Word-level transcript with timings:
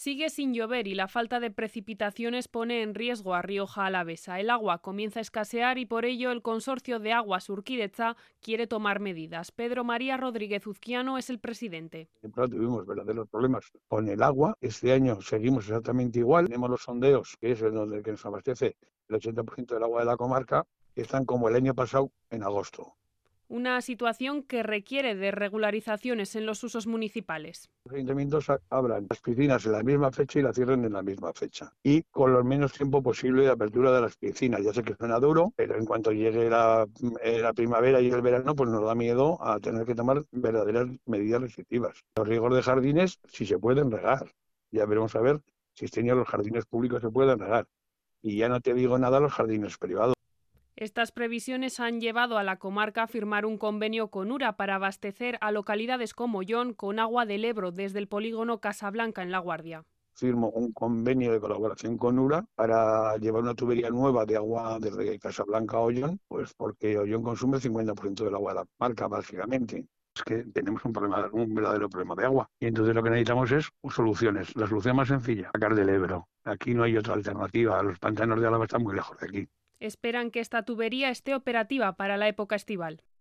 Sigue 0.00 0.30
sin 0.30 0.54
llover 0.54 0.88
y 0.88 0.94
la 0.94 1.08
falta 1.08 1.40
de 1.40 1.50
precipitaciones 1.50 2.48
pone 2.48 2.80
en 2.80 2.94
riesgo 2.94 3.34
a 3.34 3.42
Rioja 3.42 3.84
Alavesa. 3.84 4.40
El 4.40 4.48
agua 4.48 4.78
comienza 4.78 5.18
a 5.18 5.20
escasear 5.20 5.76
y 5.76 5.84
por 5.84 6.06
ello 6.06 6.32
el 6.32 6.40
consorcio 6.40 7.00
de 7.00 7.12
aguas 7.12 7.50
Urquideza 7.50 8.16
quiere 8.40 8.66
tomar 8.66 8.98
medidas. 8.98 9.52
Pedro 9.52 9.84
María 9.84 10.16
Rodríguez 10.16 10.66
Uzquiano 10.66 11.18
es 11.18 11.28
el 11.28 11.38
presidente. 11.38 12.08
tuvimos 12.22 12.86
verdaderos 12.86 13.28
problemas 13.28 13.70
con 13.88 14.08
el 14.08 14.22
agua. 14.22 14.56
Este 14.62 14.90
año 14.90 15.20
seguimos 15.20 15.68
exactamente 15.68 16.20
igual. 16.20 16.46
Tenemos 16.46 16.70
los 16.70 16.82
sondeos, 16.82 17.36
que 17.38 17.52
es 17.52 17.60
el 17.60 17.74
donde 17.74 18.02
que 18.02 18.12
nos 18.12 18.24
abastece 18.24 18.76
el 19.06 19.16
80% 19.16 19.66
del 19.66 19.82
agua 19.82 20.00
de 20.00 20.06
la 20.06 20.16
comarca, 20.16 20.66
que 20.94 21.02
están 21.02 21.26
como 21.26 21.50
el 21.50 21.56
año 21.56 21.74
pasado 21.74 22.10
en 22.30 22.42
agosto 22.42 22.96
una 23.50 23.80
situación 23.80 24.44
que 24.44 24.62
requiere 24.62 25.16
de 25.16 25.32
regularizaciones 25.32 26.36
en 26.36 26.46
los 26.46 26.62
usos 26.62 26.86
municipales. 26.86 27.68
Los 27.84 27.94
ayuntamientos 27.94 28.46
abran 28.70 29.06
las 29.10 29.20
piscinas 29.20 29.66
en 29.66 29.72
la 29.72 29.82
misma 29.82 30.12
fecha 30.12 30.38
y 30.38 30.42
las 30.42 30.54
cierren 30.54 30.84
en 30.84 30.92
la 30.92 31.02
misma 31.02 31.32
fecha. 31.32 31.72
Y 31.82 32.02
con 32.04 32.32
lo 32.32 32.44
menos 32.44 32.72
tiempo 32.72 33.02
posible 33.02 33.42
de 33.42 33.50
apertura 33.50 33.90
de 33.92 34.02
las 34.02 34.16
piscinas. 34.16 34.62
Ya 34.62 34.72
sé 34.72 34.84
que 34.84 34.94
suena 34.94 35.18
duro, 35.18 35.52
pero 35.56 35.76
en 35.76 35.84
cuanto 35.84 36.12
llegue 36.12 36.48
la, 36.48 36.86
eh, 37.22 37.40
la 37.40 37.52
primavera 37.52 38.00
y 38.00 38.08
el 38.08 38.22
verano, 38.22 38.54
pues 38.54 38.70
nos 38.70 38.84
da 38.84 38.94
miedo 38.94 39.42
a 39.42 39.58
tener 39.58 39.84
que 39.84 39.96
tomar 39.96 40.24
verdaderas 40.30 40.86
medidas 41.06 41.42
restrictivas. 41.42 42.04
Los 42.14 42.28
riegos 42.28 42.54
de 42.54 42.62
jardines, 42.62 43.18
si 43.28 43.46
se 43.46 43.58
pueden 43.58 43.90
regar. 43.90 44.30
Ya 44.70 44.86
veremos 44.86 45.16
a 45.16 45.20
ver 45.20 45.40
si 45.74 45.86
este 45.86 46.02
los 46.02 46.28
jardines 46.28 46.66
públicos 46.66 47.02
se 47.02 47.10
pueden 47.10 47.40
regar. 47.40 47.66
Y 48.22 48.36
ya 48.36 48.48
no 48.48 48.60
te 48.60 48.74
digo 48.74 48.96
nada 48.96 49.18
los 49.18 49.32
jardines 49.32 49.76
privados. 49.76 50.14
Estas 50.80 51.12
previsiones 51.12 51.78
han 51.78 52.00
llevado 52.00 52.38
a 52.38 52.42
la 52.42 52.56
comarca 52.56 53.02
a 53.02 53.06
firmar 53.06 53.44
un 53.44 53.58
convenio 53.58 54.08
con 54.08 54.32
URA 54.32 54.56
para 54.56 54.76
abastecer 54.76 55.36
a 55.42 55.52
localidades 55.52 56.14
como 56.14 56.42
Yon 56.42 56.72
con 56.72 56.98
agua 56.98 57.26
del 57.26 57.44
Ebro 57.44 57.70
desde 57.70 57.98
el 57.98 58.08
polígono 58.08 58.60
Casablanca 58.60 59.22
en 59.22 59.30
La 59.30 59.40
Guardia 59.40 59.84
firmo 60.14 60.48
un 60.48 60.72
convenio 60.72 61.32
de 61.32 61.40
colaboración 61.40 61.98
con 61.98 62.18
URA 62.18 62.46
para 62.54 63.16
llevar 63.18 63.42
una 63.42 63.54
tubería 63.54 63.90
nueva 63.90 64.24
de 64.24 64.36
agua 64.36 64.78
desde 64.80 65.18
Casablanca 65.18 65.76
a 65.76 65.80
Ollón, 65.80 66.18
pues 66.28 66.54
porque 66.54 66.98
Ollón 66.98 67.22
consume 67.22 67.58
el 67.58 67.62
50% 67.62 68.24
del 68.24 68.34
agua 68.34 68.52
de 68.52 68.60
la 68.60 68.66
marca, 68.78 69.06
básicamente. 69.06 69.86
Es 70.14 70.22
que 70.22 70.44
tenemos 70.44 70.84
un 70.84 70.92
problema, 70.92 71.28
un 71.32 71.54
verdadero 71.54 71.88
problema 71.88 72.14
de 72.16 72.24
agua. 72.24 72.50
Y 72.58 72.66
entonces 72.66 72.94
lo 72.94 73.02
que 73.02 73.10
necesitamos 73.10 73.52
es 73.52 73.70
soluciones. 73.90 74.54
La 74.56 74.66
solución 74.66 74.96
más 74.96 75.08
sencilla, 75.08 75.50
sacar 75.52 75.74
del 75.74 75.88
Ebro. 75.88 76.26
Aquí 76.44 76.74
no 76.74 76.82
hay 76.82 76.96
otra 76.96 77.14
alternativa. 77.14 77.82
Los 77.82 77.98
pantanos 77.98 78.40
de 78.40 78.46
Álava 78.46 78.64
están 78.64 78.82
muy 78.82 78.94
lejos 78.94 79.16
de 79.18 79.26
aquí. 79.26 79.48
Esperan 79.80 80.30
que 80.30 80.40
esta 80.40 80.62
tubería 80.64 81.10
esté 81.10 81.34
operativa 81.34 81.96
para 81.96 82.16
la 82.16 82.28
época 82.28 82.54
estival. 82.54 83.02